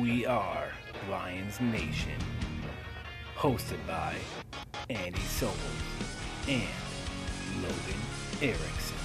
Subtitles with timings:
[0.00, 0.72] We are
[1.08, 2.18] Lions Nation.
[3.36, 4.16] Hosted by
[4.90, 5.54] Andy Sobel
[6.48, 6.64] and
[7.62, 8.00] Logan
[8.42, 8.96] Erickson.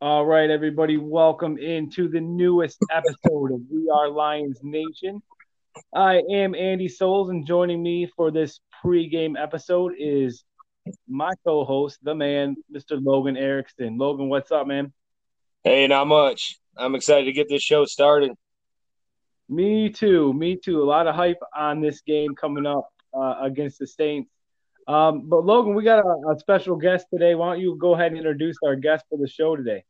[0.00, 5.22] All right, everybody, welcome into the newest episode of We Are Lions Nation.
[5.94, 10.42] I am Andy Souls, and joining me for this pregame episode is
[11.08, 13.02] my co-host, the man, Mr.
[13.02, 13.96] Logan Erickson.
[13.98, 14.92] Logan, what's up, man?
[15.62, 16.58] Hey, not much.
[16.76, 18.32] I'm excited to get this show started.
[19.48, 20.32] Me too.
[20.32, 20.82] Me too.
[20.82, 24.30] A lot of hype on this game coming up uh, against the Saints.
[24.86, 27.34] Um, but Logan, we got a, a special guest today.
[27.34, 29.84] Why don't you go ahead and introduce our guest for the show today?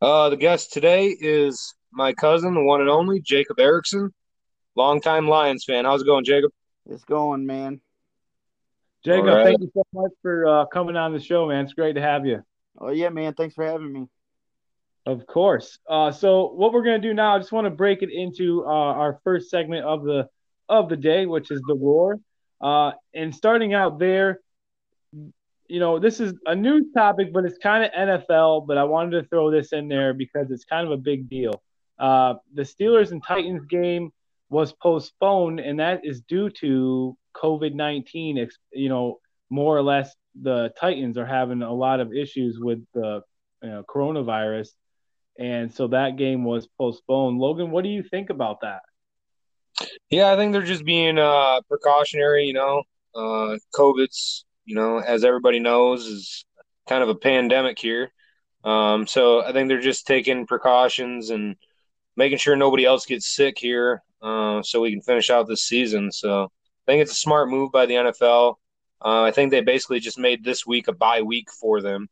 [0.00, 4.14] Uh, the guest today is my cousin, the one and only Jacob Erickson,
[4.76, 5.84] longtime Lions fan.
[5.84, 6.52] How's it going, Jacob?
[6.86, 7.80] It's going, man.
[9.04, 9.44] Jacob, right.
[9.44, 11.64] thank you so much for uh, coming on the show, man.
[11.64, 12.42] It's great to have you.
[12.78, 13.34] Oh yeah, man.
[13.34, 14.06] Thanks for having me.
[15.06, 15.78] Of course.
[15.88, 18.68] Uh, so what we're gonna do now, I just want to break it into uh,
[18.68, 20.28] our first segment of the
[20.68, 22.18] of the day, which is the roar.
[22.60, 24.40] Uh, and starting out there,
[25.68, 28.66] you know, this is a new topic, but it's kind of NFL.
[28.66, 31.62] But I wanted to throw this in there because it's kind of a big deal.
[31.98, 34.12] Uh, the Steelers and Titans game
[34.54, 38.48] was postponed, and that is due to COVID nineteen.
[38.72, 39.18] You know,
[39.50, 43.22] more or less, the Titans are having a lot of issues with the
[43.62, 44.68] you know, coronavirus,
[45.38, 47.38] and so that game was postponed.
[47.38, 48.82] Logan, what do you think about that?
[50.08, 52.44] Yeah, I think they're just being uh, precautionary.
[52.46, 52.82] You know,
[53.14, 56.44] uh, COVID's, you know, as everybody knows, is
[56.88, 58.12] kind of a pandemic here.
[58.62, 61.56] Um, so I think they're just taking precautions and
[62.16, 66.10] making sure nobody else gets sick here, uh, so we can finish out this season.
[66.10, 68.56] So I think it's a smart move by the NFL.
[69.04, 72.08] Uh, I think they basically just made this week a bye week for them.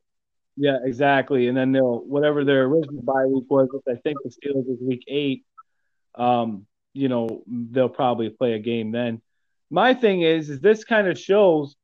[0.57, 1.49] Yeah, exactly.
[1.49, 4.79] And then they'll whatever their original bye week was, which I think the Steelers is
[4.83, 5.45] week eight.
[6.15, 9.23] Um, you know, they'll probably play a game then.
[9.71, 11.75] My thing is, is this kind of shows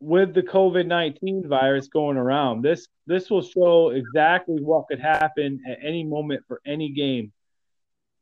[0.00, 2.62] with the COVID nineteen virus going around.
[2.62, 7.32] This this will show exactly what could happen at any moment for any game.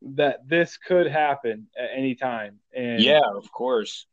[0.03, 2.59] That this could happen at any time.
[2.75, 4.05] And Yeah, of course.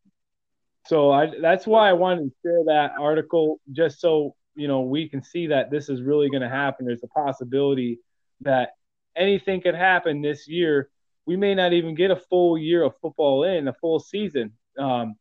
[0.86, 5.08] so I that's why I wanted to share that article just so you know we
[5.08, 6.86] can see that this is really going to happen.
[6.86, 7.98] There's a possibility
[8.42, 8.70] that
[9.16, 10.90] anything could happen this year.
[11.26, 14.52] We may not even get a full year of football in, a full season.
[14.78, 15.16] Um,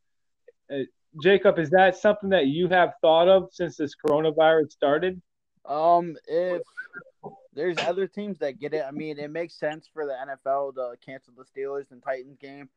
[0.71, 0.83] uh,
[1.23, 5.21] Jacob, is that something that you have thought of since this coronavirus started?
[5.69, 6.63] Um, if
[7.53, 10.95] there's other teams that get it, I mean, it makes sense for the NFL to
[11.05, 12.69] cancel the Steelers and Titans game.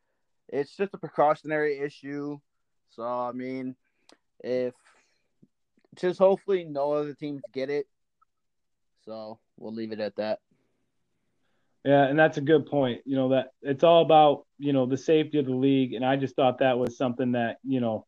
[0.49, 2.39] It's just a precautionary issue.
[2.91, 3.75] So I mean,
[4.45, 4.75] if
[5.97, 7.87] just hopefully no other teams get it.
[9.05, 10.41] So we'll leave it at that.
[11.85, 13.01] Yeah, and that's a good point.
[13.05, 16.17] You know that it's all about you know the safety of the league, and I
[16.17, 18.07] just thought that was something that you know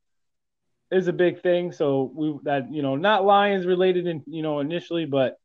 [0.94, 1.72] is a big thing.
[1.72, 5.36] So we that you know not Lions related in you know initially, but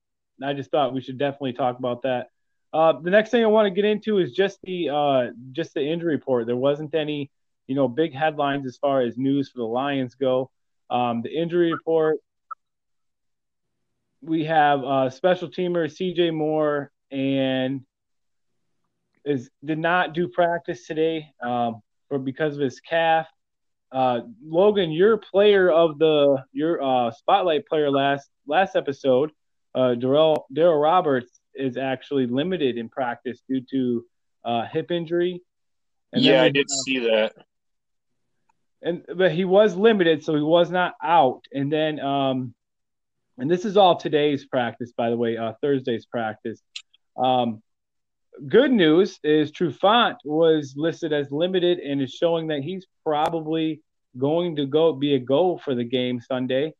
[0.43, 2.27] I just thought we should definitely talk about that.
[2.71, 5.81] Uh, the next thing I want to get into is just the uh, just the
[5.81, 6.45] injury report.
[6.45, 7.31] There wasn't any
[7.67, 10.51] you know big headlines as far as news for the Lions go.
[10.89, 12.17] Um, the injury report.
[14.21, 16.31] We have uh, special teamer C.J.
[16.31, 17.81] Moore and
[19.23, 23.27] is did not do practice today um, for because of his calf.
[23.91, 29.31] Uh, Logan, your player of the your uh, spotlight player last last episode,
[29.73, 34.05] uh, Darrell Daryl Roberts is actually limited in practice due to
[34.45, 35.41] uh, hip injury.
[36.13, 37.33] And yeah, I did uh, see that.
[38.81, 41.45] and but he was limited, so he was not out.
[41.51, 42.53] And then, um,
[43.37, 46.61] and this is all today's practice, by the way, uh, Thursday's practice.
[47.17, 47.61] Um,
[48.47, 53.81] good news is Trufant was listed as limited and is showing that he's probably
[54.17, 56.73] going to go be a goal for the game Sunday.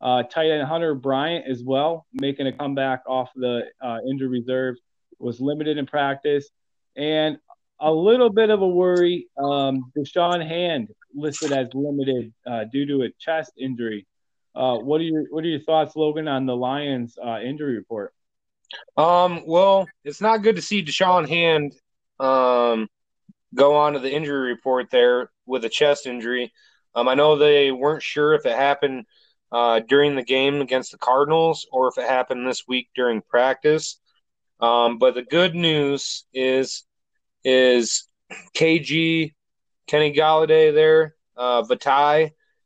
[0.00, 4.76] Uh, tight end Hunter Bryant as well, making a comeback off the uh, injured reserve,
[5.18, 6.48] was limited in practice.
[6.96, 7.38] And
[7.80, 13.02] a little bit of a worry, um, Da'Shawn Hand listed as limited uh, due to
[13.02, 14.06] a chest injury.
[14.54, 18.14] Uh, what are your What are your thoughts, Logan, on the Lions' uh, injury report?
[18.96, 21.74] Um, well, it's not good to see Da'Shawn Hand
[22.18, 22.88] um,
[23.54, 26.52] go on to the injury report there with a chest injury.
[26.94, 29.06] Um, I know they weren't sure if it happened
[29.52, 33.98] uh, during the game against the Cardinals or if it happened this week during practice.
[34.60, 36.84] Um, but the good news is
[37.44, 38.08] is
[38.54, 39.34] KG
[39.86, 41.62] Kenny Golladay there, uh,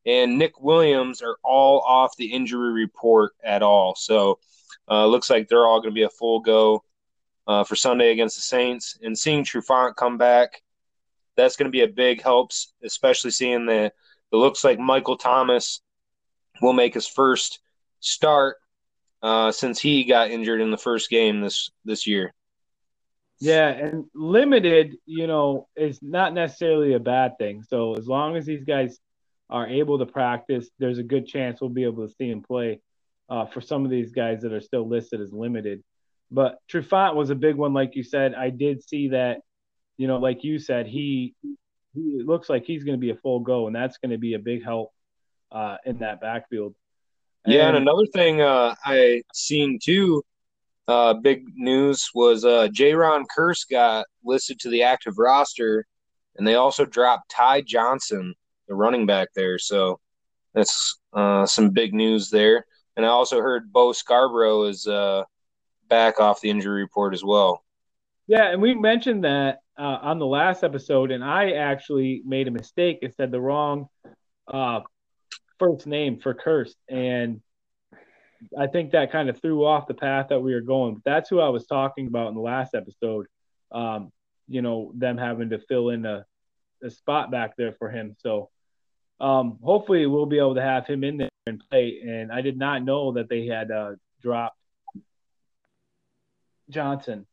[0.07, 3.95] and Nick Williams are all off the injury report at all.
[3.95, 4.39] So
[4.91, 6.83] uh, looks like they're all going to be a full go
[7.47, 8.99] uh, for Sunday against the Saints.
[9.03, 10.63] And seeing Trufant come back,
[11.37, 13.95] that's going to be a big helps, especially seeing that
[14.33, 15.81] it looks like Michael Thomas
[16.61, 17.61] will make his first
[18.01, 18.57] start
[19.23, 22.35] uh, since he got injured in the first game this this year.
[23.39, 27.63] Yeah, and limited, you know, is not necessarily a bad thing.
[27.63, 28.99] So as long as these guys
[29.49, 32.81] are able to practice, there's a good chance we'll be able to see him play
[33.31, 35.83] uh, for some of these guys that are still listed as limited.
[36.31, 38.35] But Trufant was a big one, like you said.
[38.35, 39.39] I did see that,
[39.97, 41.35] you know, like you said, he,
[41.95, 44.35] he looks like he's going to be a full go, and that's going to be
[44.35, 44.93] a big help
[45.51, 46.75] uh, in that backfield.
[47.45, 50.23] And, yeah, and another thing uh, I seen too,
[50.87, 55.87] uh, big news was uh, Jayron Kearse got listed to the active roster,
[56.37, 58.35] and they also dropped Ty Johnson,
[58.69, 59.59] the running back there.
[59.59, 60.01] So
[60.55, 62.67] that's uh, some big news there.
[63.01, 65.25] And I also heard Bo Scarborough is uh,
[65.89, 67.65] back off the injury report as well.
[68.27, 72.51] Yeah, and we mentioned that uh, on the last episode, and I actually made a
[72.51, 73.89] mistake and said the wrong
[74.53, 74.81] uh,
[75.59, 77.41] first name for Kearse, and
[78.59, 80.97] I think that kind of threw off the path that we were going.
[80.97, 83.29] But that's who I was talking about in the last episode.
[83.73, 84.13] Um,
[84.47, 86.27] you know, them having to fill in a,
[86.85, 88.15] a spot back there for him.
[88.19, 88.51] So
[89.21, 92.01] um, hopefully we'll be able to have him in there and play.
[92.03, 93.93] And I did not know that they had uh,
[94.23, 94.57] dropped
[96.69, 97.27] Johnson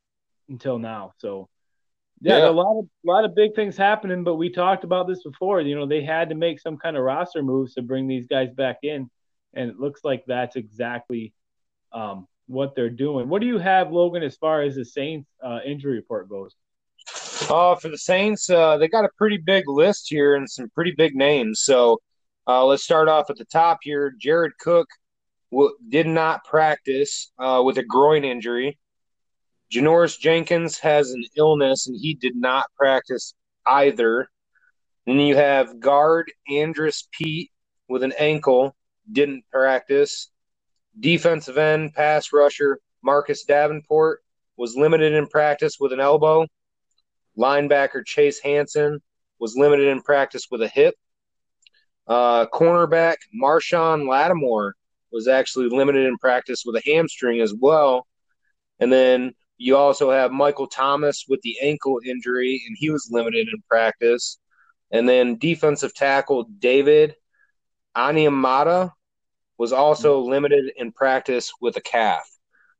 [0.50, 1.14] until now.
[1.18, 1.50] So
[2.22, 5.08] yeah, yeah, a lot of a lot of big things happening, but we talked about
[5.08, 5.62] this before.
[5.62, 8.50] You know, they had to make some kind of roster moves to bring these guys
[8.52, 9.10] back in,
[9.54, 11.34] and it looks like that's exactly
[11.94, 13.30] um, what they're doing.
[13.30, 16.56] What do you have, Logan, as far as the Saints uh, injury report goes?
[17.50, 20.92] Uh, for the Saints, uh, they got a pretty big list here and some pretty
[20.98, 21.62] big names.
[21.62, 22.00] So
[22.48, 24.14] uh, let's start off at the top here.
[24.18, 24.88] Jared Cook
[25.52, 28.78] w- did not practice uh, with a groin injury.
[29.72, 33.34] Janoris Jenkins has an illness and he did not practice
[33.66, 34.30] either.
[35.06, 37.52] Then you have guard Andrus Peat
[37.90, 38.76] with an ankle,
[39.12, 40.30] didn't practice.
[41.00, 44.22] Defensive end pass rusher Marcus Davenport
[44.56, 46.48] was limited in practice with an elbow.
[47.38, 49.00] Linebacker Chase Hansen
[49.40, 50.96] was limited in practice with a hip.
[52.08, 54.76] Uh, cornerback Marshon Lattimore
[55.12, 58.08] was actually limited in practice with a hamstring as well.
[58.80, 63.48] And then you also have Michael Thomas with the ankle injury, and he was limited
[63.52, 64.40] in practice.
[64.92, 67.16] And then defensive tackle David
[67.96, 68.92] Onyemata
[69.58, 72.30] was also limited in practice with a calf.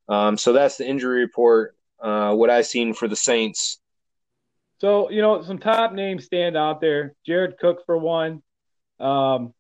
[0.08, 1.76] Um, so that's the injury report.
[2.00, 3.80] Uh, what I've seen for the Saints.
[4.80, 7.16] So you know some top names stand out there.
[7.26, 8.44] Jared Cook for one
[9.00, 9.54] um,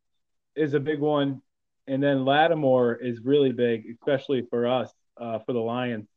[0.55, 1.41] is a big one,
[1.87, 6.07] and then Lattimore is really big, especially for us uh, for the Lions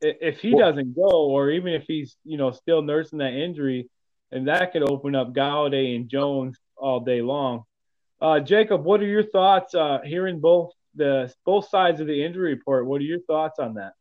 [0.00, 3.88] if he doesn't go, or even if he's you know still nursing that injury,
[4.32, 7.64] and that could open up Golladay and Jones all day long.
[8.20, 12.54] Uh, Jacob, what are your thoughts uh, hearing both the both sides of the injury
[12.54, 12.86] report?
[12.86, 13.92] What are your thoughts on that?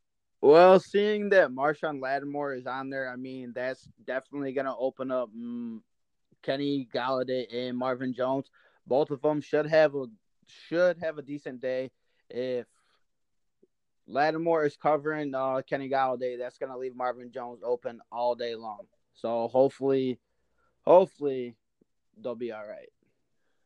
[0.42, 5.12] Well, seeing that Marshon Lattimore is on there, I mean that's definitely going to open
[5.12, 5.83] up um,
[6.44, 8.50] Kenny Golladay and Marvin Jones.
[8.88, 10.06] Both of them should have a
[10.68, 11.91] should have a decent day
[12.30, 12.65] if
[14.07, 18.56] Lattimore is covering uh, Kenny Golladay, That's going to leave Marvin Jones open all day
[18.56, 18.81] long.
[19.13, 20.19] So hopefully,
[20.81, 21.56] hopefully
[22.21, 22.90] they'll be all right.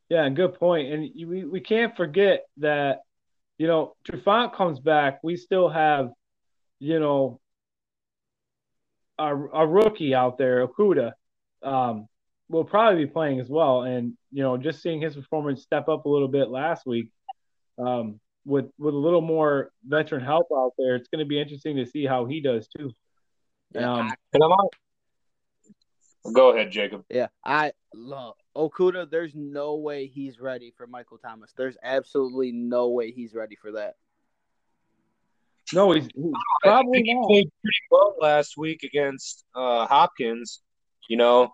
[0.10, 0.92] Yeah, good point.
[0.92, 3.00] And we, we can't forget that,
[3.58, 5.20] you know, Trufant comes back.
[5.24, 6.12] We still have,
[6.80, 7.40] you know,
[9.18, 11.14] a, a rookie out there, Okudah,
[11.62, 12.08] um,
[12.50, 13.84] will probably be playing as well.
[13.84, 17.10] And, you know, just seeing his performance step up a little bit last week,
[17.78, 21.78] um, with with a little more veteran help out there, it's going to be interesting
[21.78, 22.92] to see how he does too.
[23.76, 24.70] Um, and I'm on.
[26.34, 27.04] Go ahead, Jacob.
[27.10, 29.10] Yeah, I love Okudah.
[29.10, 31.54] There's no way he's ready for Michael Thomas.
[31.58, 33.96] There's absolutely no way he's ready for that.
[35.74, 36.32] No, he's, he's
[36.62, 40.62] probably he played pretty well last week against uh, Hopkins.
[41.10, 41.52] You know,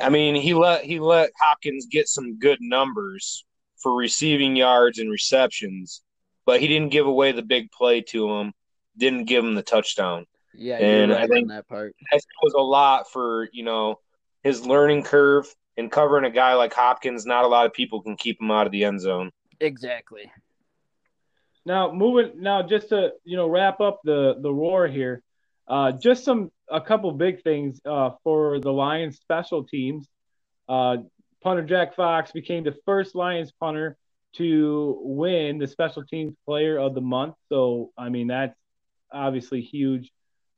[0.00, 3.44] I mean, he let he let Hopkins get some good numbers
[3.76, 6.02] for receiving yards and receptions
[6.46, 8.52] but he didn't give away the big play to him.
[8.96, 10.26] Didn't give him the touchdown.
[10.56, 13.98] Yeah, and right I think that part that was a lot for you know
[14.42, 17.26] his learning curve and covering a guy like Hopkins.
[17.26, 19.32] Not a lot of people can keep him out of the end zone.
[19.58, 20.30] Exactly.
[21.66, 25.22] Now moving now just to you know wrap up the the roar here,
[25.66, 30.08] uh, just some a couple big things uh, for the Lions special teams.
[30.68, 30.98] Uh,
[31.42, 33.96] punter Jack Fox became the first Lions punter
[34.34, 37.34] to win the special teams player of the month.
[37.48, 38.56] So I mean that's
[39.12, 40.10] obviously huge.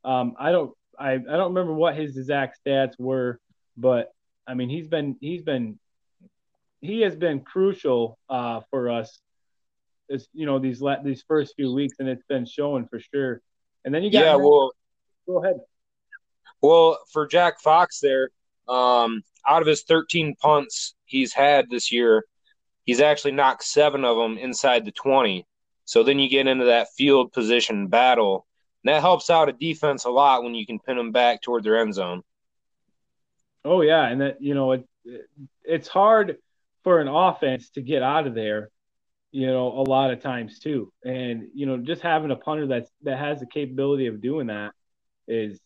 [0.03, 3.39] Um, I don't I, I don't remember what his exact stats were,
[3.75, 4.11] but
[4.47, 5.77] I mean he's been he's been
[6.81, 9.19] he has been crucial uh, for us.
[10.09, 13.41] As you know these these first few weeks, and it's been showing for sure.
[13.83, 14.35] And then you got yeah.
[14.35, 14.71] Well,
[15.27, 15.59] go ahead.
[16.61, 18.29] Well, for Jack Fox there,
[18.67, 22.25] um, out of his 13 punts he's had this year,
[22.83, 25.45] he's actually knocked seven of them inside the 20.
[25.85, 28.45] So then you get into that field position battle.
[28.83, 31.63] And that helps out a defense a lot when you can pin them back toward
[31.63, 32.23] their end zone.
[33.63, 35.29] Oh yeah, and that you know it, it
[35.63, 36.37] it's hard
[36.83, 38.69] for an offense to get out of there,
[39.31, 40.91] you know, a lot of times too.
[41.03, 44.71] And you know, just having a punter that's that has the capability of doing that
[45.27, 45.59] is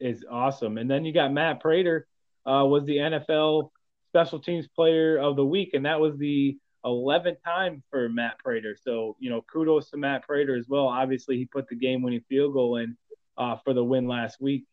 [0.00, 0.78] is awesome.
[0.78, 2.06] And then you got Matt Prater,
[2.46, 3.70] uh, was the NFL
[4.08, 8.76] Special Teams Player of the Week, and that was the 11th time for Matt Prater.
[8.80, 10.86] So you know, kudos to Matt Prater as well.
[10.86, 12.96] Obviously, he put the game-winning field goal in
[13.36, 14.64] uh, for the win last week.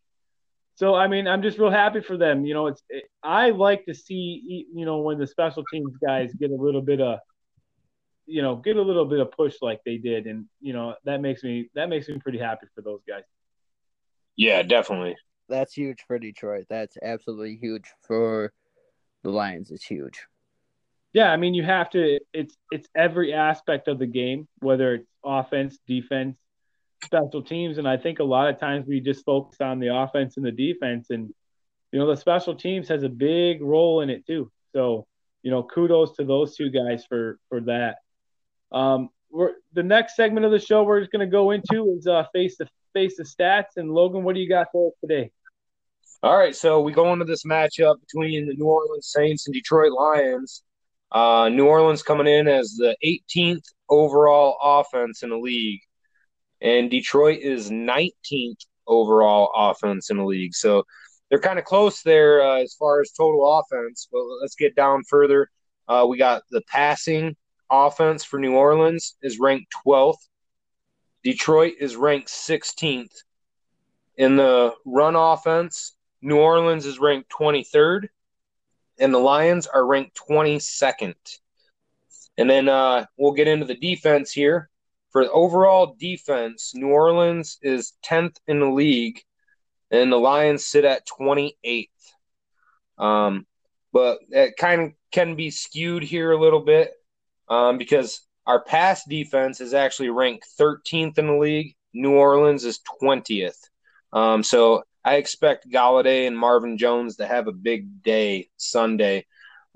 [0.76, 2.46] So I mean, I'm just real happy for them.
[2.46, 6.34] You know, it's it, I like to see you know when the special teams guys
[6.34, 7.20] get a little bit of
[8.26, 11.22] you know get a little bit of push like they did, and you know that
[11.22, 13.24] makes me that makes me pretty happy for those guys.
[14.36, 15.16] Yeah, definitely.
[15.50, 16.66] That's huge for Detroit.
[16.70, 18.52] That's absolutely huge for
[19.24, 19.72] the Lions.
[19.72, 20.26] It's huge.
[21.14, 22.20] Yeah, I mean you have to.
[22.34, 26.38] It's it's every aspect of the game, whether it's offense, defense,
[27.04, 27.78] special teams.
[27.78, 30.52] And I think a lot of times we just focus on the offense and the
[30.52, 31.10] defense.
[31.10, 31.34] And,
[31.92, 34.52] you know, the special teams has a big role in it too.
[34.74, 35.06] So,
[35.44, 37.98] you know, kudos to those two guys for for that.
[38.72, 42.08] Um, we're the next segment of the show we're just going to go into is
[42.08, 43.78] uh, face to face the stats.
[43.78, 45.32] And Logan, what do you got for us today?
[46.22, 49.92] All right, so we go into this matchup between the New Orleans Saints and Detroit
[49.92, 50.64] Lions.
[51.12, 55.82] Uh, New Orleans coming in as the 18th overall offense in the league
[56.64, 60.56] and Detroit is 19th overall offense in the league.
[60.56, 60.86] So
[61.30, 64.08] they're kind of close there uh, as far as total offense.
[64.12, 65.50] But let's get down further.
[65.88, 67.36] Uh, we got the passing
[67.70, 70.16] offense for New Orleans is ranked 12th.
[71.24, 73.24] Detroit is ranked 16th.
[74.18, 78.10] In the run offense, New Orleans is ranked 23rd,
[79.00, 81.16] and the Lions are ranked 22nd.
[82.38, 84.70] And then uh, we'll get into the defense here.
[85.12, 89.22] For overall defense, New Orleans is 10th in the league,
[89.92, 91.90] and the Lions sit at 28th.
[92.98, 93.46] Um,
[93.92, 96.94] but it kind of can be skewed here a little bit
[97.48, 101.76] um, because our pass defense is actually ranked 13th in the league.
[101.94, 103.58] New Orleans is 20th.
[104.12, 109.26] Um, so I expect Golladay and Marvin Jones to have a big day Sunday.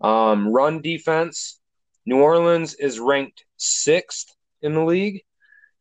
[0.02, 1.60] Um, run defense,
[2.06, 5.24] New Orleans is ranked sixth in the league,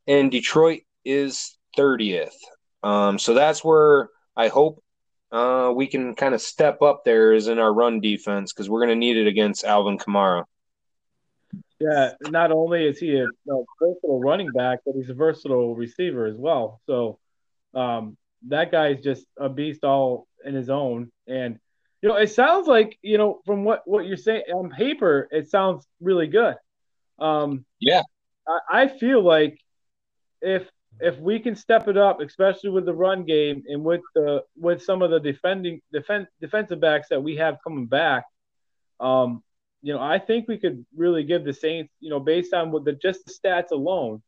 [0.07, 2.35] and Detroit is 30th.
[2.83, 4.83] Um, so that's where I hope
[5.31, 8.81] uh, we can kind of step up there is in our run defense because we're
[8.81, 10.45] going to need it against Alvin Kamara.
[11.79, 16.27] Yeah, not only is he a, a, versatile running back, but he's a versatile receiver
[16.27, 16.81] as well.
[16.87, 17.19] So
[17.75, 18.17] um,
[18.49, 21.13] that guy's just a beast all in his own.
[21.27, 21.59] And
[22.01, 25.51] you know, it sounds like you know from what what you're saying on paper, it
[25.51, 26.55] sounds really good.
[27.19, 28.03] Um, yeah,
[28.49, 29.59] I, I feel like
[30.41, 30.69] if
[31.01, 34.83] if we can step it up, especially with the run game and with the with
[34.83, 38.25] some of the defending defense defensive backs that we have coming back,
[39.01, 39.43] um,
[39.83, 42.85] you know, I think we could really give the Saints, you know, based on what
[42.85, 44.23] the just the stats alone,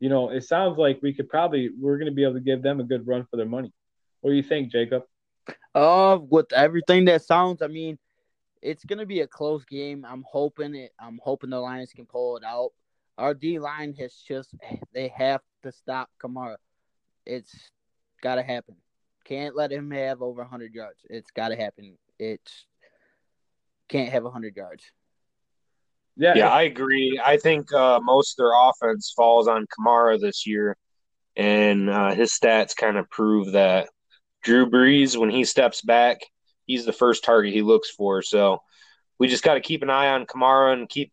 [0.00, 2.62] you know, it sounds like we could probably we're going to be able to give
[2.62, 3.72] them a good run for their money.
[4.20, 5.04] What do you think, Jacob?
[5.74, 7.98] Uh, with everything that sounds, I mean,
[8.60, 10.04] it's going to be a close game.
[10.08, 10.92] I'm hoping it.
[11.00, 12.70] I'm hoping the Lions can pull it out
[13.18, 14.54] our D line has just
[14.92, 16.56] they have to stop Kamara.
[17.26, 17.70] It's
[18.22, 18.76] got to happen.
[19.24, 20.98] Can't let him have over 100 yards.
[21.08, 21.96] It's got to happen.
[22.18, 22.66] It's
[23.92, 24.84] can't have 100 yards.
[26.16, 27.20] Yeah, yeah, I agree.
[27.24, 30.76] I think uh, most of their offense falls on Kamara this year,
[31.36, 33.88] and uh, his stats kind of prove that.
[34.42, 36.18] Drew Brees, when he steps back,
[36.66, 38.22] he's the first target he looks for.
[38.22, 38.60] So
[39.18, 41.12] we just got to keep an eye on Kamara and keep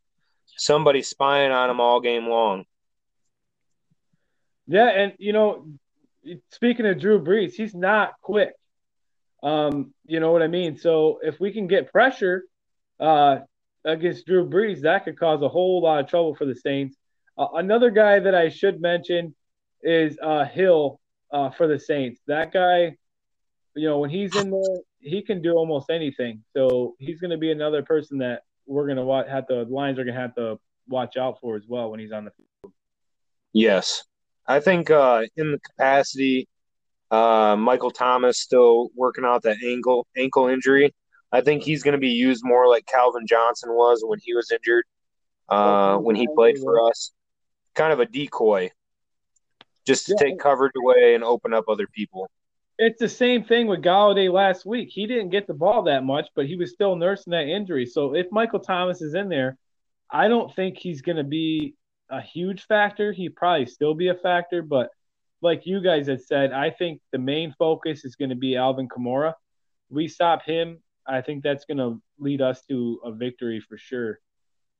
[0.57, 2.65] somebody spying on him all game long.
[4.67, 5.65] Yeah, and you know,
[6.51, 8.51] speaking of Drew Brees, he's not quick.
[9.41, 10.77] Um, you know what I mean?
[10.77, 12.43] So if we can get pressure
[12.99, 13.39] uh,
[13.85, 16.97] against Drew Brees, that could cause a whole lot of trouble for the Saints.
[17.37, 19.35] Uh, another guy that I should mention
[19.81, 20.99] is uh, Hill
[21.31, 22.19] uh, for the Saints.
[22.27, 22.97] That guy,
[23.75, 26.43] you know, when he's in there, he can do almost anything.
[26.55, 29.97] So he's going to be another person that we're going to watch, have the Lions
[29.97, 32.73] are going to have to watch out for as well when he's on the field.
[33.53, 34.03] Yes.
[34.45, 36.47] I think uh, in the capacity,
[37.11, 40.93] uh, Michael Thomas still working out that ankle ankle injury.
[41.31, 44.51] I think he's going to be used more like Calvin Johnson was when he was
[44.51, 44.85] injured,
[45.47, 47.11] uh, when he played for us.
[47.75, 48.71] Kind of a decoy,
[49.85, 52.29] just to take coverage away and open up other people.
[52.77, 54.89] It's the same thing with Golladay last week.
[54.91, 57.85] He didn't get the ball that much, but he was still nursing that injury.
[57.85, 59.57] So if Michael Thomas is in there,
[60.09, 61.75] I don't think he's going to be
[62.09, 63.11] a huge factor.
[63.11, 64.89] He probably still be a factor, but
[65.41, 68.87] like you guys had said, I think the main focus is going to be Alvin
[68.87, 69.33] Kamara.
[69.89, 70.79] We stop him.
[71.09, 74.19] I think that's going to lead us to a victory for sure.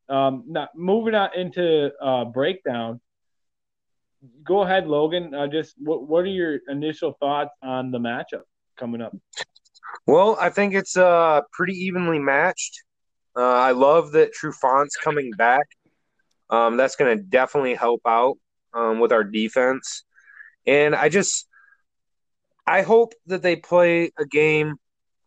[0.07, 2.99] Um, now moving on into uh, breakdown.
[4.43, 5.33] Go ahead, Logan.
[5.33, 8.43] Uh, just what what are your initial thoughts on the matchup
[8.77, 9.15] coming up?
[10.05, 12.83] Well, I think it's uh pretty evenly matched.
[13.35, 15.65] Uh, I love that Trufant's coming back.
[16.49, 18.37] Um, that's going to definitely help out
[18.73, 20.03] um, with our defense.
[20.65, 21.47] And I just,
[22.65, 24.75] I hope that they play a game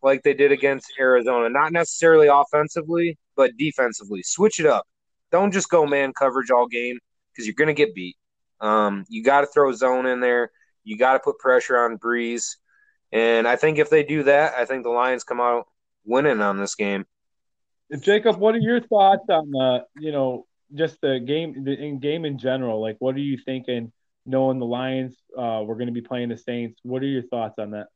[0.03, 4.21] like they did against Arizona, not necessarily offensively, but defensively.
[4.23, 4.85] Switch it up.
[5.31, 6.99] Don't just go man coverage all game
[7.31, 8.17] because you're going to get beat.
[8.59, 10.51] Um, you got to throw zone in there.
[10.83, 12.57] You got to put pressure on Brees.
[13.11, 15.67] And I think if they do that, I think the Lions come out
[16.05, 17.05] winning on this game.
[17.99, 22.25] Jacob, what are your thoughts on the, you know, just the game, the in game
[22.25, 22.81] in general?
[22.81, 23.91] Like, what are you thinking?
[24.25, 26.79] Knowing the Lions, uh, we're going to be playing the Saints.
[26.83, 27.87] What are your thoughts on that?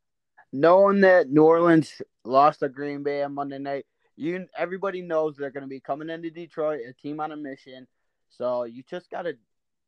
[0.54, 3.86] Knowing that New Orleans lost to Green Bay on Monday night,
[4.16, 7.88] you everybody knows they're going to be coming into Detroit, a team on a mission.
[8.30, 9.36] So you just got to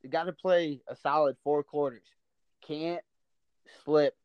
[0.08, 2.06] got to play a solid four quarters.
[2.66, 3.02] Can't
[3.84, 4.16] slip.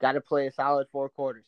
[0.00, 1.44] Got to play a solid four quarters.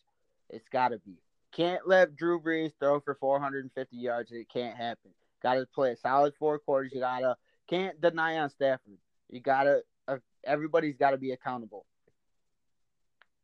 [0.51, 1.19] It's got to be.
[1.53, 4.31] Can't let Drew Brees throw for 450 yards.
[4.31, 5.11] It can't happen.
[5.43, 6.93] Got to play a solid four quarters.
[6.95, 7.37] You gotta
[7.69, 8.99] can't deny on Stafford.
[9.31, 11.87] You gotta uh, everybody's got to be accountable.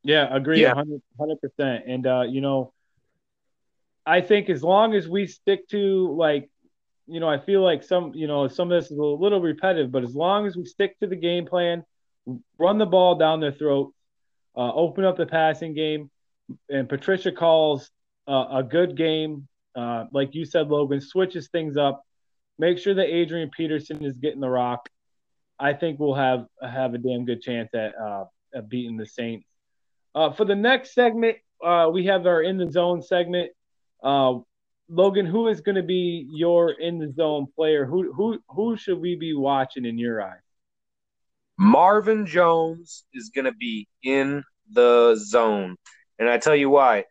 [0.05, 0.75] Yeah, agree, yeah.
[0.75, 1.85] 100 percent.
[1.87, 2.73] And uh, you know,
[4.05, 6.51] I think as long as we stick to like,
[7.07, 9.93] you know, I feel like some, you know, some of this is a little repetitive,
[9.93, 11.85] but as long as we stick to the game plan,
[12.59, 13.93] run the ball down their throat,
[14.57, 16.11] uh, open up the passing game,
[16.69, 17.91] and Patricia calls
[18.29, 22.05] uh, a good game, uh, like you said, Logan, switches things up.
[22.59, 24.88] Make sure that Adrian Peterson is getting the rock.
[25.59, 29.47] I think we'll have have a damn good chance at, uh, at beating the Saints.
[30.14, 33.51] Uh, for the next segment, uh, we have our in the zone segment.
[34.03, 34.38] Uh,
[34.88, 37.87] Logan, who is going to be your in the zone player?
[37.87, 40.40] Who who who should we be watching in your eyes?
[41.59, 45.77] Marvin Jones is going to be in the zone,
[46.18, 47.05] and I tell you why.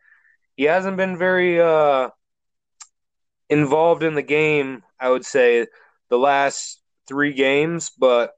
[0.56, 2.10] He hasn't been very uh,
[3.48, 4.82] involved in the game.
[5.00, 5.66] I would say
[6.08, 8.32] the last three games, but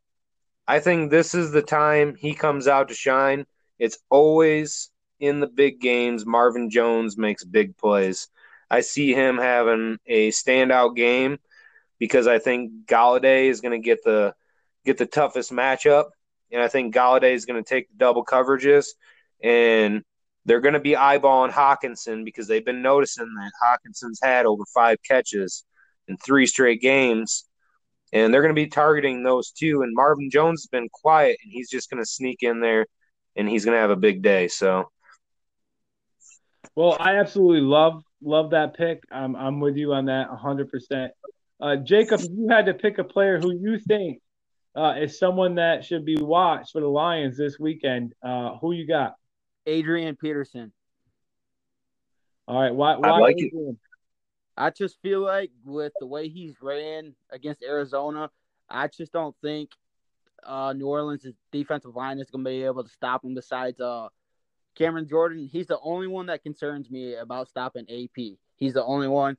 [0.67, 3.47] I think this is the time he comes out to shine.
[3.79, 6.27] It's always in the big games.
[6.27, 8.29] Marvin Jones makes big plays.
[8.71, 11.39] I see him having a standout game
[11.99, 14.35] because I think Golladay is going to get the
[14.85, 16.11] get the toughest matchup,
[16.53, 18.89] and I think Golladay is going to take the double coverages,
[19.43, 20.03] and
[20.45, 24.99] they're going to be eyeballing Hockenson because they've been noticing that Hockenson's had over five
[25.03, 25.65] catches
[26.09, 27.45] in three straight games,
[28.13, 29.83] and they're going to be targeting those two.
[29.83, 32.87] And Marvin Jones has been quiet, and he's just going to sneak in there,
[33.37, 34.49] and he's going to have a big day.
[34.49, 34.91] So,
[36.75, 39.03] well, I absolutely love love that pick.
[39.11, 40.67] I'm I'm with you on that 100.
[40.67, 41.13] Uh, percent
[41.85, 44.21] Jacob, if you had to pick a player who you think
[44.77, 48.87] uh, is someone that should be watched for the Lions this weekend, uh, who you
[48.87, 49.15] got?
[49.67, 50.73] Adrian Peterson.
[52.47, 52.97] All right, why?
[52.97, 53.53] why I like it.
[54.57, 58.31] I just feel like with the way he's ran against Arizona,
[58.69, 59.71] I just don't think
[60.47, 63.35] uh, New Orleans' defensive line is going to be able to stop him.
[63.35, 64.09] Besides uh,
[64.77, 68.37] Cameron Jordan, he's the only one that concerns me about stopping AP.
[68.57, 69.37] He's the only one.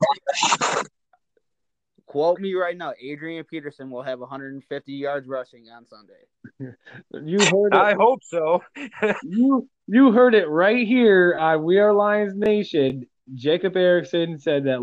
[2.05, 6.75] Quote me right now: Adrian Peterson will have 150 yards rushing on Sunday.
[7.27, 7.77] you heard it.
[7.77, 8.61] I hope so.
[9.23, 13.07] you you heard it right here on We Are Lions Nation.
[13.33, 14.79] Jacob Erickson said that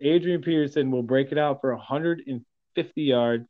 [0.00, 3.46] Adrian Peterson will break it out for 150 yards.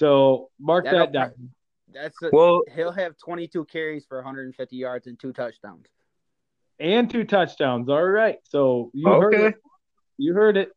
[0.00, 1.50] So mark That'll, that down.
[1.92, 2.62] That's a, well.
[2.74, 5.84] He'll have 22 carries for 150 yards and two touchdowns.
[6.78, 7.90] And two touchdowns.
[7.90, 8.38] All right.
[8.44, 9.20] So you okay.
[9.20, 9.54] heard it.
[10.16, 10.70] You heard it.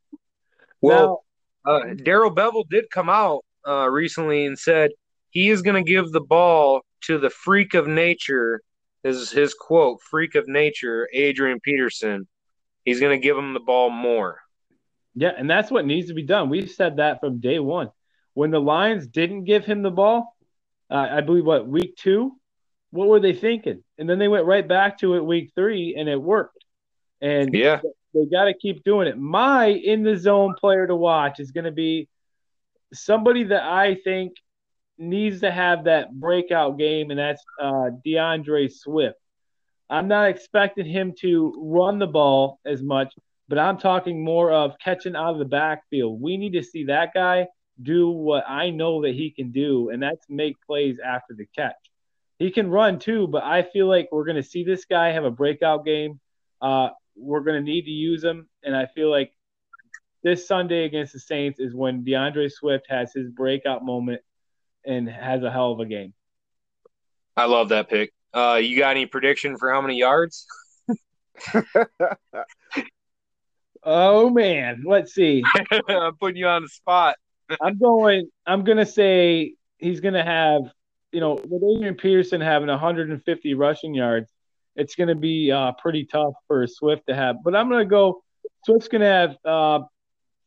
[0.81, 1.23] Well,
[1.65, 4.91] uh, Darrell Bevell did come out uh, recently and said
[5.29, 8.61] he is going to give the ball to the freak of nature,
[9.03, 12.27] his his quote, "Freak of nature," Adrian Peterson.
[12.83, 14.41] He's going to give him the ball more.
[15.15, 16.49] Yeah, and that's what needs to be done.
[16.49, 17.89] We've said that from day one.
[18.33, 20.35] When the Lions didn't give him the ball,
[20.89, 22.33] uh, I believe what week two,
[22.91, 23.83] what were they thinking?
[23.97, 26.63] And then they went right back to it week three, and it worked.
[27.21, 27.81] And yeah,
[28.13, 29.17] they got to keep doing it.
[29.17, 32.09] My in the zone player to watch is going to be
[32.93, 34.33] somebody that I think
[34.97, 39.17] needs to have that breakout game, and that's uh, D'Andre Swift.
[39.89, 43.13] I'm not expecting him to run the ball as much,
[43.47, 46.21] but I'm talking more of catching out of the backfield.
[46.21, 47.47] We need to see that guy
[47.81, 51.75] do what I know that he can do, and that's make plays after the catch.
[52.39, 55.23] He can run too, but I feel like we're going to see this guy have
[55.23, 56.19] a breakout game.
[56.61, 59.31] Uh, we're going to need to use him, and I feel like
[60.23, 64.21] this Sunday against the Saints is when D'Andre Swift has his breakout moment
[64.85, 66.13] and has a hell of a game.
[67.35, 68.13] I love that pick.
[68.33, 70.45] Uh, you got any prediction for how many yards?
[73.83, 75.43] oh man, let's see.
[75.89, 77.15] I'm putting you on the spot.
[77.61, 78.29] I'm going.
[78.45, 80.61] I'm gonna say he's gonna have,
[81.11, 84.31] you know, with Adrian Peterson having 150 rushing yards,
[84.75, 87.37] it's gonna be uh, pretty tough for Swift to have.
[87.43, 88.23] But I'm gonna go.
[88.65, 89.85] Swift's gonna have uh,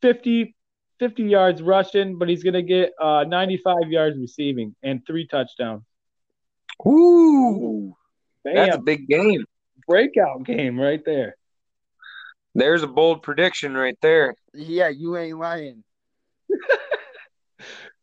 [0.01, 0.55] 50,
[0.99, 5.83] 50 yards rushing, but he's gonna get uh, 95 yards receiving and three touchdowns.
[6.85, 7.95] Ooh,
[8.43, 8.55] Bam.
[8.55, 9.45] that's a big game.
[9.87, 11.35] Breakout game right there.
[12.53, 14.35] There's a bold prediction right there.
[14.53, 15.83] Yeah, you ain't lying.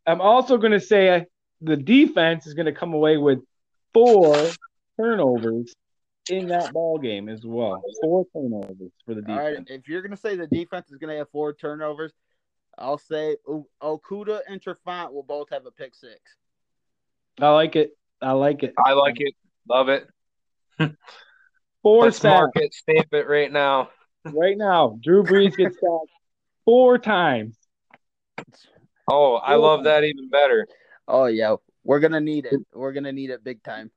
[0.07, 1.21] I'm also going to say uh,
[1.61, 3.41] the defense is going to come away with
[3.93, 4.35] four
[4.99, 5.73] turnovers
[6.29, 7.83] in that ball game as well.
[8.03, 9.39] Four turnovers for the defense.
[9.39, 12.13] All right, if you're going to say the defense is going to have four turnovers,
[12.79, 13.37] I'll say
[13.83, 16.19] Okudah and Trufant will both have a pick six.
[17.41, 17.97] I like it.
[18.21, 18.75] I like it.
[18.79, 19.35] I like it.
[19.69, 20.09] Love it.
[21.83, 23.91] Four Let's mark it, stamp it right now.
[24.25, 26.11] right now, Drew Brees gets sacked
[26.65, 27.57] four times.
[29.09, 30.67] Oh, I love that even better.
[31.07, 32.61] Oh yeah, we're gonna need it.
[32.73, 33.91] We're gonna need it big time.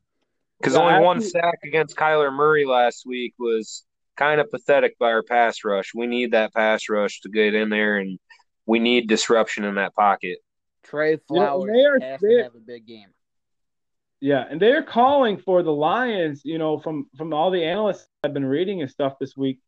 [0.60, 5.24] Because only one sack against Kyler Murray last week was kind of pathetic by our
[5.24, 5.94] pass rush.
[5.94, 8.20] We need that pass rush to get in there, and
[8.66, 10.40] we need disruption in that pocket.
[10.84, 13.10] Trey Flowers yeah, are, has to have a big game.
[14.20, 16.42] Yeah, and they're calling for the Lions.
[16.44, 19.60] You know, from from all the analysts I've been reading and stuff this week,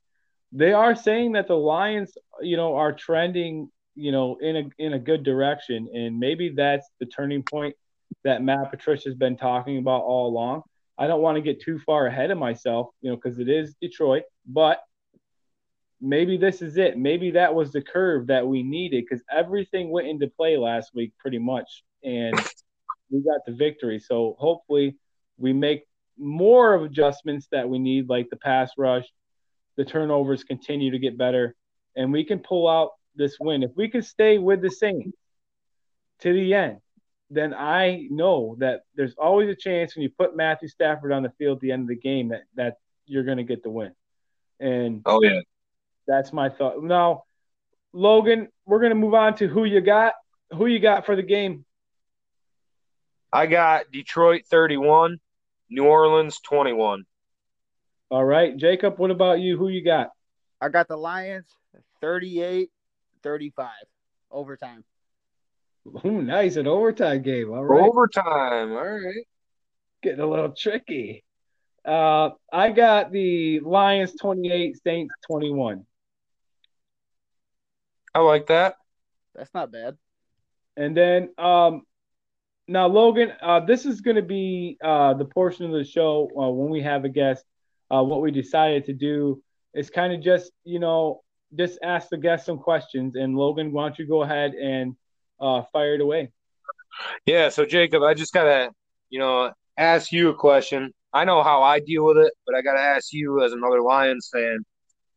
[0.52, 4.94] they are saying that the Lions, you know, are trending you know, in a in
[4.94, 5.90] a good direction.
[5.94, 7.76] And maybe that's the turning point
[8.24, 10.64] that Matt Patricia's been talking about all along.
[10.98, 13.76] I don't want to get too far ahead of myself, you know, because it is
[13.82, 14.82] Detroit, but
[16.02, 16.98] maybe this is it.
[16.98, 21.14] Maybe that was the curve that we needed because everything went into play last week
[21.20, 22.36] pretty much, and
[23.10, 24.00] we got the victory.
[24.00, 24.98] So hopefully
[25.38, 25.84] we make
[26.18, 29.06] more of adjustments that we need, like the pass rush,
[29.78, 31.56] the turnovers continue to get better,
[31.96, 33.64] and we can pull out this win.
[33.64, 35.18] If we can stay with the Saints
[36.20, 36.78] to the end,
[37.30, 41.32] then I know that there's always a chance when you put Matthew Stafford on the
[41.38, 43.92] field at the end of the game that that you're going to get the win.
[44.60, 45.42] And oh yeah,
[46.08, 46.84] that's my thought.
[46.84, 47.24] Now,
[47.94, 50.14] Logan, we're going to move on to who you got.
[50.52, 51.66] Who you got for the game?
[53.32, 55.20] I got Detroit 31,
[55.70, 57.04] New Orleans 21.
[58.10, 58.98] All right, Jacob.
[58.98, 59.56] What about you?
[59.56, 60.10] Who you got?
[60.60, 61.46] I got the Lions
[62.02, 62.72] 38,
[63.24, 63.70] 35
[64.32, 64.84] overtime.
[66.06, 67.52] Ooh, nice an overtime game.
[67.52, 67.82] All right.
[67.82, 68.72] Overtime.
[68.72, 69.26] All right.
[70.02, 71.24] Getting a little tricky.
[71.86, 75.86] Uh, I got the Lions 28, Saints 21.
[78.14, 78.76] I like that.
[79.36, 79.98] That's not bad.
[80.76, 81.84] And then um,
[82.68, 86.50] now, Logan, uh, this is going to be uh, the portion of the show uh,
[86.50, 87.44] when we have a guest.
[87.90, 89.42] Uh, what we decided to do
[89.74, 91.22] is kind of just, you know,
[91.56, 93.16] just ask the guests some questions.
[93.16, 94.96] And Logan, why don't you go ahead and
[95.40, 96.32] uh, fire it away?
[97.26, 97.50] Yeah.
[97.50, 98.72] So Jacob, I just gotta,
[99.10, 100.94] you know, ask you a question.
[101.14, 104.30] I know how I deal with it, but I gotta ask you as another Lions
[104.32, 104.60] fan,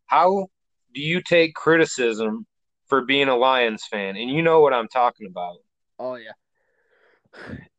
[0.07, 0.47] how
[0.95, 2.47] do you take criticism
[2.87, 4.17] for being a Lions fan?
[4.17, 5.57] And you know what I'm talking about.
[5.99, 6.33] Oh yeah.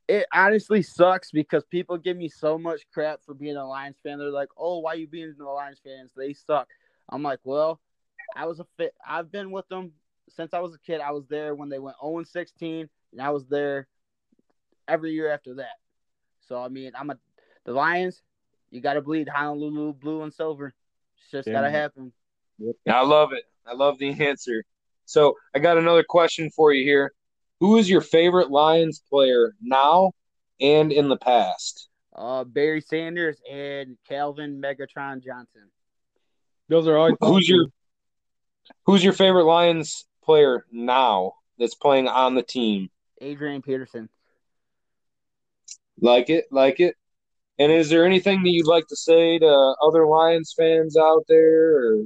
[0.08, 4.20] It honestly sucks because people give me so much crap for being a Lions fan.
[4.20, 6.12] They're like, "Oh, why are you being the Lions fans?
[6.16, 6.68] They suck."
[7.10, 7.80] I'm like, "Well,
[8.36, 8.94] I was a fit.
[9.06, 9.92] I've been with them
[10.30, 11.02] since I was a kid.
[11.02, 13.88] I was there when they went 0 16, and I was there
[14.88, 15.78] every year after that.
[16.48, 17.18] So I mean, I'm a
[17.66, 18.22] the Lions.
[18.72, 20.74] You got to bleed Honolulu blue and silver.
[21.18, 21.54] It's just yeah.
[21.54, 22.12] got to happen.
[22.90, 23.44] I love it.
[23.66, 24.64] I love the answer.
[25.06, 27.14] So I got another question for you here.
[27.60, 30.12] Who is your favorite Lions player now
[30.60, 31.88] and in the past?
[32.16, 35.70] Uh, Barry Sanders and Calvin Megatron Johnson.
[36.70, 37.16] Those are all.
[37.22, 37.68] Who's your
[38.86, 42.90] Who's your favorite Lions player now that's playing on the team?
[43.22, 44.10] Adrian Peterson.
[46.00, 46.96] Like it, like it.
[47.60, 51.78] And is there anything that you'd like to say to other Lions fans out there,
[51.78, 51.98] or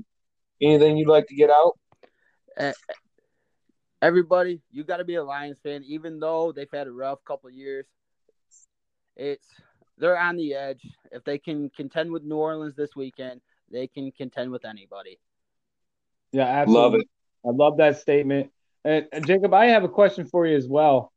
[0.61, 1.79] anything you'd like to get out?
[2.57, 2.73] Uh,
[4.01, 7.49] everybody, you got to be a Lions fan, even though they've had a rough couple
[7.49, 7.85] years.
[9.15, 9.47] It's
[9.97, 10.85] they're on the edge.
[11.11, 13.41] If they can contend with New Orleans this weekend,
[13.71, 15.17] they can contend with anybody.
[16.31, 16.83] Yeah, absolutely.
[16.83, 17.07] Love it.
[17.45, 18.51] I love that statement.
[18.83, 21.11] And, and Jacob, I have a question for you as well.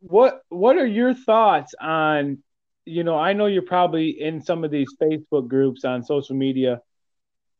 [0.00, 2.42] What What are your thoughts on?
[2.84, 6.80] You know, I know you're probably in some of these Facebook groups on social media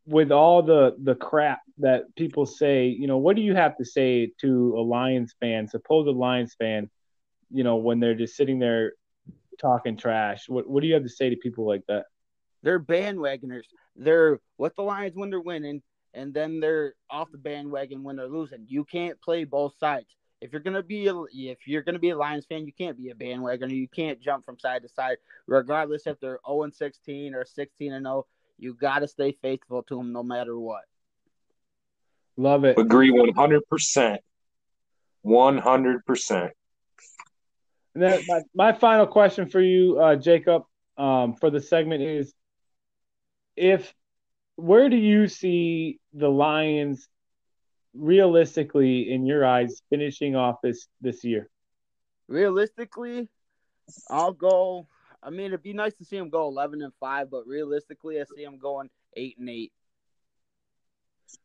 [0.07, 2.87] with all the the crap that people say.
[2.87, 6.89] You know, what do you have to say to a Lions fan, supposed Lions fan?
[7.51, 8.93] You know, when they're just sitting there
[9.61, 10.49] talking trash.
[10.49, 12.07] What What do you have to say to people like that?
[12.63, 13.65] They're bandwagoners.
[13.95, 15.83] They're with the Lions when they're winning,
[16.17, 18.65] and then they're off the bandwagon when they're losing.
[18.67, 20.07] You can't play both sides.
[20.41, 23.11] If you're gonna be a, if you're gonna be a Lions fan, you can't be
[23.11, 23.71] a bandwagoner.
[23.71, 27.93] You can't jump from side to side, regardless if they're 0 and 16 or 16
[27.93, 28.27] and 0.
[28.59, 30.85] You got to stay faithful to them no matter what.
[32.37, 32.79] Love it.
[32.79, 34.21] Agree one hundred percent.
[35.23, 36.53] One hundred percent.
[37.95, 40.65] And then my, my final question for you, uh, Jacob,
[40.99, 42.33] um, for the segment is
[43.57, 43.93] if
[44.57, 47.09] where do you see the Lions
[47.95, 51.49] realistically in your eyes finishing off this this year?
[52.29, 53.29] Realistically,
[54.11, 54.89] I'll go.
[55.23, 58.25] I mean, it'd be nice to see them go eleven and five, but realistically, I
[58.37, 59.73] see them going eight and eight.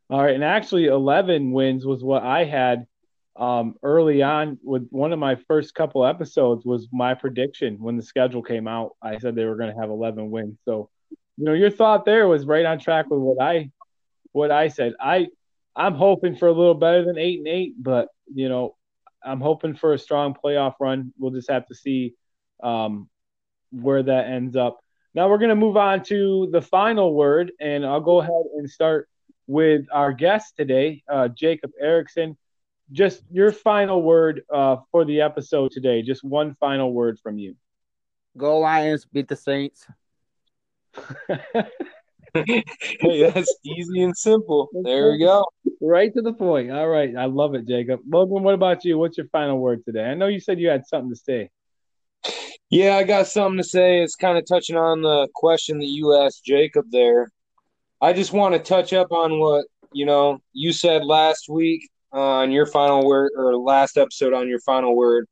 [0.10, 2.88] All right, and actually, eleven wins was what I had
[3.36, 8.04] um, early on with one of my first couple episodes was my prediction when the
[8.04, 8.91] schedule came out.
[9.02, 10.58] I said they were going to have 11 wins.
[10.65, 10.89] So,
[11.41, 13.71] you know, your thought there was right on track with what I
[14.32, 14.93] what I said.
[14.99, 15.27] I
[15.75, 18.75] I'm hoping for a little better than 8 and 8, but you know,
[19.25, 21.13] I'm hoping for a strong playoff run.
[21.17, 22.13] We'll just have to see
[22.62, 23.10] um,
[23.71, 24.82] where that ends up.
[25.15, 28.69] Now we're going to move on to the final word, and I'll go ahead and
[28.69, 29.10] start
[29.47, 32.38] with our guest today, uh, Jacob Erickson
[32.91, 36.01] just your final word uh, for the episode today.
[36.01, 37.56] Just one final word from you.
[38.38, 39.88] Go Lions, beat the Saints.
[42.34, 44.69] Hey, that's easy and simple.
[44.84, 45.45] There we go.
[45.82, 46.71] Right to the point.
[46.71, 47.15] All right.
[47.17, 48.01] I love it, Jacob.
[48.08, 48.97] Logan, what about you?
[48.97, 50.06] What's your final word today?
[50.06, 51.49] I know you said you had something to say.
[52.69, 54.01] Yeah, I got something to say.
[54.01, 57.30] It's kind of touching on the question that you asked Jacob there.
[57.99, 62.19] I just want to touch up on what, you know, you said last week uh,
[62.19, 65.27] on your final word or last episode on your final word.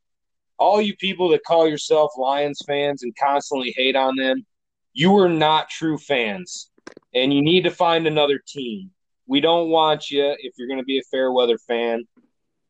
[0.58, 4.46] All you people that call yourself Lions fans and constantly hate on them,
[4.94, 6.70] you are not true fans.
[7.14, 8.92] And you need to find another team.
[9.28, 12.08] We don't want you if you're going to be a fair weather fan.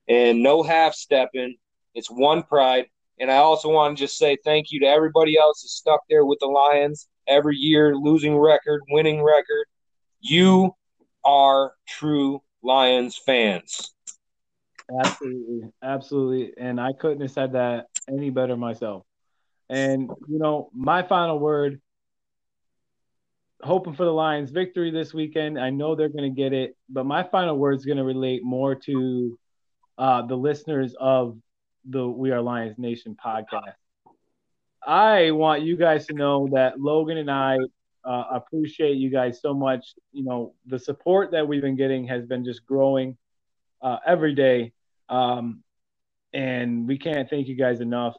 [0.07, 1.55] And no half stepping.
[1.93, 2.87] It's one pride.
[3.19, 6.25] And I also want to just say thank you to everybody else that's stuck there
[6.25, 9.65] with the Lions every year, losing record, winning record.
[10.21, 10.75] You
[11.23, 13.93] are true Lions fans.
[15.03, 19.03] Absolutely, absolutely, and I couldn't have said that any better myself.
[19.69, 21.79] And you know, my final word.
[23.61, 25.59] Hoping for the Lions victory this weekend.
[25.59, 28.43] I know they're going to get it, but my final word is going to relate
[28.43, 29.37] more to
[29.97, 31.37] uh, the listeners of
[31.89, 33.73] the We Are Lions Nation podcast.
[34.85, 37.57] I want you guys to know that Logan and I
[38.05, 39.93] uh, appreciate you guys so much.
[40.13, 43.17] You know, the support that we've been getting has been just growing
[43.81, 44.71] uh, every day.
[45.09, 45.63] Um,
[46.33, 48.15] and we can't thank you guys enough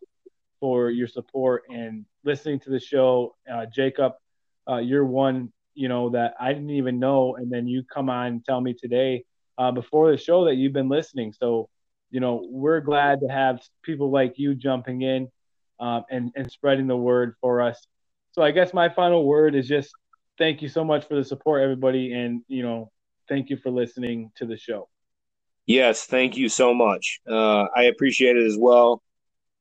[0.59, 3.37] for your support and listening to the show.
[3.51, 4.13] Uh, Jacob,
[4.69, 7.37] uh, you're one, you know, that I didn't even know.
[7.37, 9.25] And then you come on and tell me today
[9.59, 11.33] uh, before the show that you've been listening.
[11.33, 11.69] So,
[12.11, 15.29] you know, we're glad to have people like you jumping in
[15.79, 17.87] um, and, and spreading the word for us.
[18.33, 19.93] So I guess my final word is just
[20.39, 22.13] thank you so much for the support, everybody.
[22.13, 22.91] And, you know,
[23.29, 24.89] thank you for listening to the show.
[25.67, 27.21] Yes, thank you so much.
[27.29, 29.03] Uh, I appreciate it as well.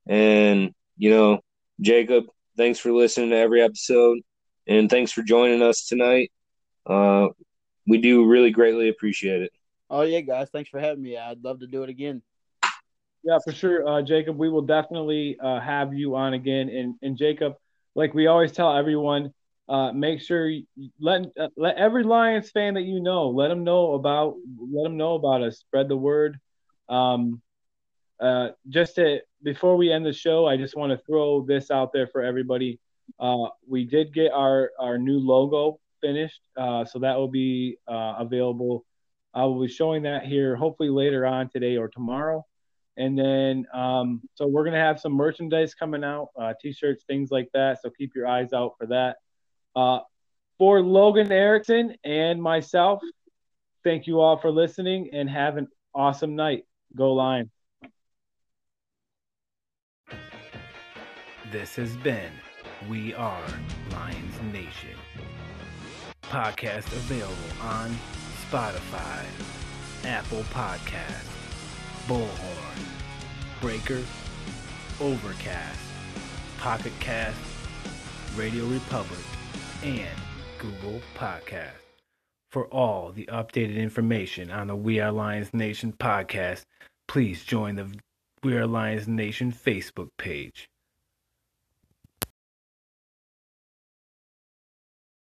[0.07, 1.39] And, you know,
[1.81, 2.25] Jacob,
[2.57, 4.19] thanks for listening to every episode.
[4.69, 6.31] And thanks for joining us tonight.
[6.85, 7.29] Uh,
[7.87, 9.51] we do really greatly appreciate it.
[9.89, 10.49] Oh, yeah, guys.
[10.51, 11.17] Thanks for having me.
[11.17, 12.21] I'd love to do it again.
[13.23, 13.87] Yeah, for sure.
[13.87, 16.69] Uh, Jacob, we will definitely uh, have you on again.
[16.69, 17.55] And, and Jacob,
[17.95, 19.33] like we always tell everyone,
[19.67, 20.65] uh, make sure you,
[20.99, 24.97] let uh, let every Lions fan that you know let them know about let them
[24.97, 25.59] know about us.
[25.59, 26.39] Spread the word.
[26.87, 27.39] Um,
[28.19, 31.93] uh, just to before we end the show, I just want to throw this out
[31.93, 32.79] there for everybody.
[33.19, 38.15] Uh, we did get our our new logo finished, uh, so that will be uh,
[38.19, 38.85] available.
[39.33, 42.45] I will be showing that here hopefully later on today or tomorrow.
[42.97, 47.49] And then, um, so we're gonna have some merchandise coming out, uh, t-shirts, things like
[47.53, 47.81] that.
[47.81, 49.17] So keep your eyes out for that.
[49.75, 49.99] Uh,
[50.57, 53.01] for Logan Erickson and myself,
[53.85, 56.65] thank you all for listening and have an awesome night.
[56.95, 57.51] Go Lions.
[61.51, 62.31] This has been
[62.87, 63.43] We Are
[63.91, 64.95] Lions Nation.
[66.23, 67.93] Podcast available on
[68.49, 69.25] Spotify,
[70.05, 71.27] Apple Podcast,
[72.07, 72.79] Bullhorn,
[73.59, 74.01] Breaker,
[75.01, 75.79] Overcast,
[76.59, 77.37] Pocket Cast,
[78.37, 79.25] Radio Republic,
[79.83, 80.17] and
[80.57, 81.71] Google Podcast.
[82.49, 86.63] For all the updated information on the We Are Lions Nation podcast,
[87.09, 87.93] please join the
[88.41, 90.69] We Are Lions Nation Facebook page.